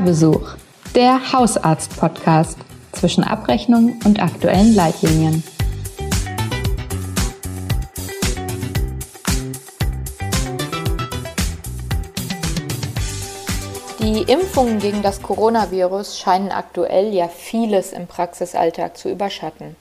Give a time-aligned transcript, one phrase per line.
[0.00, 0.56] Hörbesuch,
[0.94, 2.56] der Hausarzt-Podcast
[2.92, 5.44] zwischen Abrechnung und aktuellen Leitlinien.
[13.98, 19.76] Die Impfungen gegen das Coronavirus scheinen aktuell ja vieles im Praxisalltag zu überschatten.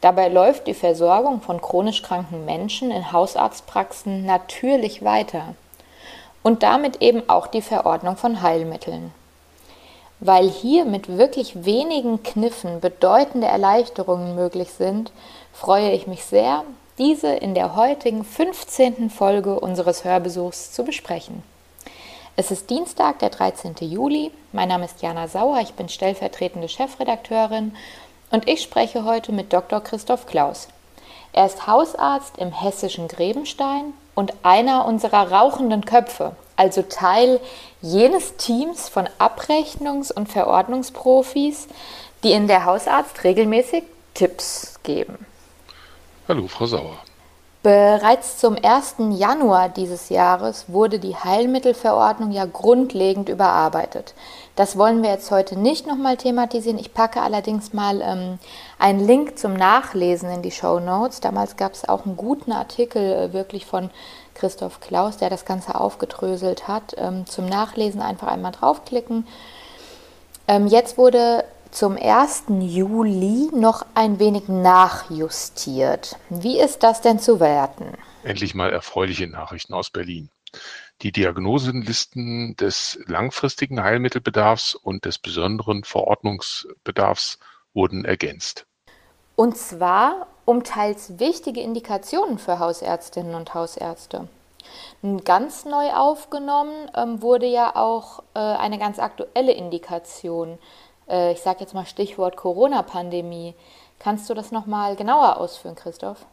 [0.00, 5.54] Dabei läuft die Versorgung von chronisch kranken Menschen in Hausarztpraxen natürlich weiter
[6.42, 9.12] und damit eben auch die Verordnung von Heilmitteln.
[10.20, 15.12] Weil hier mit wirklich wenigen Kniffen bedeutende Erleichterungen möglich sind,
[15.52, 16.64] freue ich mich sehr,
[16.98, 19.10] diese in der heutigen 15.
[19.10, 21.44] Folge unseres Hörbesuchs zu besprechen.
[22.34, 23.76] Es ist Dienstag, der 13.
[23.80, 24.32] Juli.
[24.52, 27.74] Mein Name ist Jana Sauer, ich bin stellvertretende Chefredakteurin
[28.30, 29.80] und ich spreche heute mit Dr.
[29.80, 30.68] Christoph Klaus.
[31.32, 37.38] Er ist Hausarzt im hessischen Grebenstein und einer unserer rauchenden Köpfe, also Teil
[37.80, 41.68] jenes Teams von Abrechnungs- und Verordnungsprofis,
[42.24, 45.24] die in der Hausarzt regelmäßig Tipps geben.
[46.26, 46.96] Hallo, Frau Sauer.
[47.64, 48.96] Bereits zum 1.
[49.18, 54.14] Januar dieses Jahres wurde die Heilmittelverordnung ja grundlegend überarbeitet.
[54.54, 56.78] Das wollen wir jetzt heute nicht nochmal thematisieren.
[56.78, 58.38] Ich packe allerdings mal ähm,
[58.78, 61.18] einen Link zum Nachlesen in die Show Notes.
[61.18, 63.90] Damals gab es auch einen guten Artikel äh, wirklich von
[64.34, 66.94] Christoph Klaus, der das Ganze aufgedröselt hat.
[66.96, 69.26] Ähm, zum Nachlesen einfach einmal draufklicken.
[70.46, 72.44] Ähm, jetzt wurde zum 1.
[72.60, 76.16] Juli noch ein wenig nachjustiert.
[76.30, 77.94] Wie ist das denn zu werten?
[78.24, 80.30] Endlich mal erfreuliche Nachrichten aus Berlin.
[81.02, 87.38] Die Diagnosenlisten des langfristigen Heilmittelbedarfs und des besonderen Verordnungsbedarfs
[87.74, 88.66] wurden ergänzt.
[89.36, 94.28] Und zwar um teils wichtige Indikationen für Hausärztinnen und Hausärzte.
[95.24, 100.58] Ganz neu aufgenommen ähm, wurde ja auch äh, eine ganz aktuelle Indikation.
[101.08, 103.54] Äh, ich sage jetzt mal Stichwort Corona-Pandemie.
[103.98, 106.26] Kannst du das nochmal genauer ausführen, Christoph?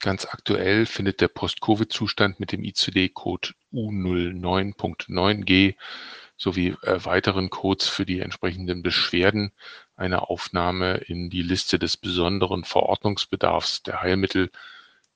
[0.00, 5.74] Ganz aktuell findet der Post-Covid-Zustand mit dem ICD-Code U09.9G
[6.36, 9.52] sowie äh, weiteren Codes für die entsprechenden Beschwerden
[9.96, 14.50] eine Aufnahme in die Liste des besonderen Verordnungsbedarfs der Heilmittel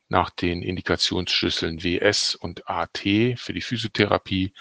[0.09, 4.53] nach den Indikationsschlüsseln WS und AT für die Physiotherapie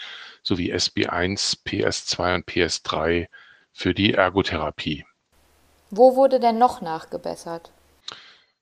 [0.44, 3.28] sowie SB1, PS2 und PS3
[3.72, 5.06] für die Ergotherapie.
[5.90, 7.72] Wo wurde denn noch nachgebessert?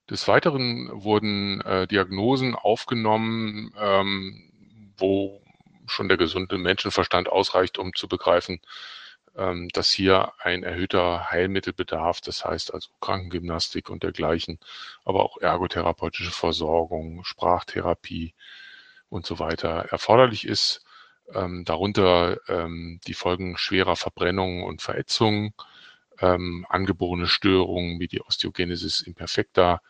[0.09, 5.41] Des Weiteren wurden äh, Diagnosen aufgenommen, ähm, wo
[5.85, 8.62] schon der gesunde Menschenverstand ausreicht, um zu begreifen,
[9.35, 14.59] ähm, dass hier ein erhöhter Heilmittelbedarf, das heißt also Krankengymnastik und dergleichen,
[15.06, 18.34] aber auch ergotherapeutische Versorgung, Sprachtherapie
[19.09, 20.84] und so weiter erforderlich ist.
[21.33, 25.53] Ähm, darunter ähm, die Folgen schwerer Verbrennungen und Verätzungen,
[26.19, 29.81] ähm, angeborene Störungen wie die Osteogenesis imperfecta,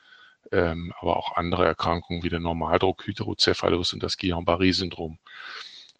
[0.51, 5.19] ähm, aber auch andere Erkrankungen wie der Normaldruck, Hydrocephalus und das Guillain-Barré-Syndrom.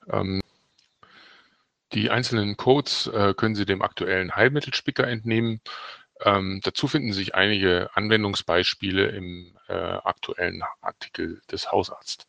[0.10, 0.42] Ähm,
[1.94, 5.62] die einzelnen Codes äh, können Sie dem aktuellen Heilmittelspicker entnehmen.
[6.22, 12.28] Ähm, dazu finden sich einige Anwendungsbeispiele im äh, aktuellen Artikel des Hausarztes.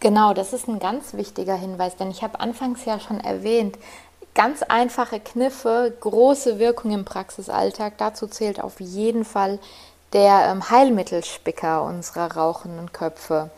[0.00, 3.78] Genau, das ist ein ganz wichtiger Hinweis, denn ich habe anfangs ja schon erwähnt,
[4.34, 7.98] ganz einfache Kniffe, große Wirkung im Praxisalltag.
[7.98, 9.60] Dazu zählt auf jeden Fall
[10.12, 13.50] der ähm, Heilmittelspicker unserer rauchenden Köpfe.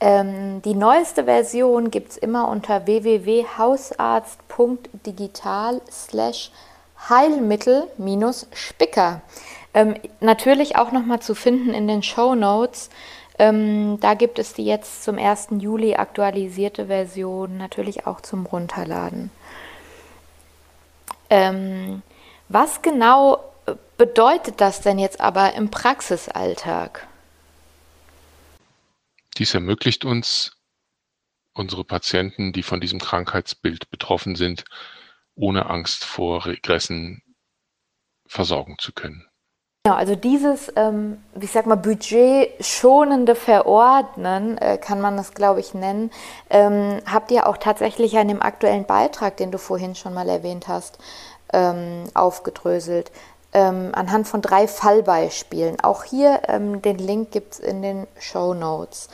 [0.00, 6.52] Ähm, die neueste Version gibt es immer unter www.hausarzt.digital slash
[7.08, 9.22] Heilmittel-Spicker.
[9.74, 12.88] Ähm, natürlich auch nochmal zu finden in den Show Notes.
[13.38, 15.48] Ähm, da gibt es die jetzt zum 1.
[15.58, 19.30] Juli aktualisierte Version, natürlich auch zum Runterladen.
[21.30, 22.02] Ähm,
[22.48, 23.42] was genau
[23.96, 27.08] bedeutet das denn jetzt aber im Praxisalltag?
[29.36, 30.56] Dies ermöglicht uns,
[31.54, 34.64] unsere Patienten, die von diesem Krankheitsbild betroffen sind,
[35.34, 37.22] ohne Angst vor Regressen
[38.26, 39.26] versorgen zu können.
[39.86, 45.74] Genau, also dieses, ähm, ich sag mal, budgetschonende Verordnen, äh, kann man das, glaube ich,
[45.74, 46.10] nennen,
[46.48, 50.68] ähm, habt ihr auch tatsächlich in dem aktuellen Beitrag, den du vorhin schon mal erwähnt
[50.68, 50.96] hast,
[51.52, 53.12] ähm, aufgedröselt
[53.52, 55.78] ähm, anhand von drei Fallbeispielen.
[55.82, 59.10] Auch hier ähm, den Link gibt es in den Show Notes.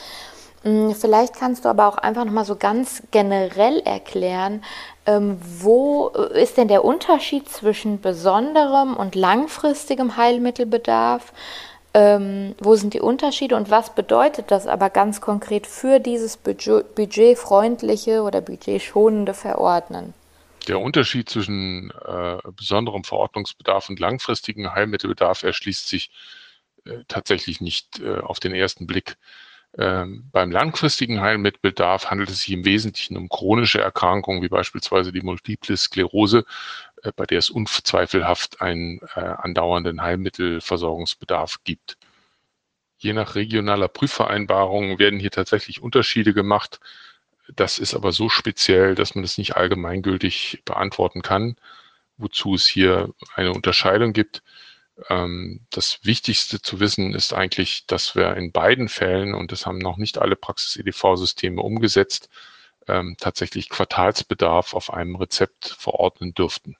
[0.64, 4.62] Ähm, vielleicht kannst du aber auch einfach nochmal so ganz generell erklären,
[5.06, 11.32] ähm, wo ist denn der Unterschied zwischen besonderem und langfristigem Heilmittelbedarf?
[11.92, 16.94] Ähm, wo sind die Unterschiede und was bedeutet das aber ganz konkret für dieses budget,
[16.94, 20.14] budgetfreundliche oder budgetschonende Verordnen?
[20.68, 26.10] Der Unterschied zwischen äh, besonderem Verordnungsbedarf und langfristigem Heilmittelbedarf erschließt sich
[26.84, 29.16] äh, tatsächlich nicht äh, auf den ersten Blick.
[29.78, 35.22] Ähm, beim langfristigen Heilmittelbedarf handelt es sich im Wesentlichen um chronische Erkrankungen wie beispielsweise die
[35.22, 36.44] Multiple Sklerose,
[37.02, 41.96] äh, bei der es unzweifelhaft einen äh, andauernden Heilmittelversorgungsbedarf gibt.
[42.98, 46.80] Je nach regionaler Prüfvereinbarung werden hier tatsächlich Unterschiede gemacht.
[47.54, 51.56] Das ist aber so speziell, dass man es nicht allgemeingültig beantworten kann,
[52.18, 54.42] wozu es hier eine Unterscheidung gibt.
[55.08, 59.78] Ähm, das Wichtigste zu wissen ist eigentlich, dass wir in beiden Fällen, und das haben
[59.78, 62.28] noch nicht alle Praxis-EDV-Systeme umgesetzt,
[62.88, 66.76] ähm, tatsächlich Quartalsbedarf auf einem Rezept verordnen dürften.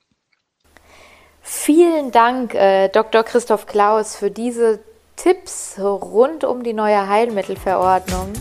[1.41, 3.23] Vielen Dank, äh, Dr.
[3.23, 4.83] Christoph Klaus, für diese
[5.15, 8.33] Tipps rund um die neue Heilmittelverordnung.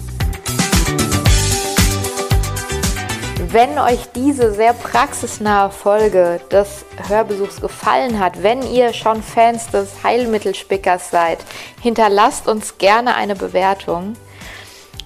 [3.52, 10.04] Wenn euch diese sehr praxisnahe Folge des Hörbesuchs gefallen hat, wenn ihr schon Fans des
[10.04, 11.38] Heilmittelspickers seid,
[11.82, 14.14] hinterlasst uns gerne eine Bewertung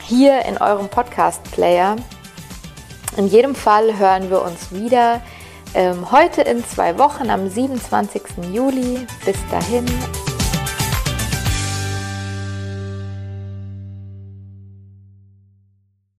[0.02, 1.96] hier in eurem Podcast-Player.
[3.16, 5.22] In jedem Fall hören wir uns wieder
[5.74, 8.22] ähm, heute in zwei Wochen am 27.
[8.52, 9.06] Juli.
[9.24, 9.86] Bis dahin,